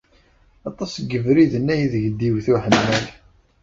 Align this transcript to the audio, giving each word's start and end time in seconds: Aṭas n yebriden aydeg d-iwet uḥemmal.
Aṭas 0.69 0.93
n 0.97 1.03
yebriden 1.11 1.67
aydeg 1.73 2.05
d-iwet 2.19 2.47
uḥemmal. 2.53 3.03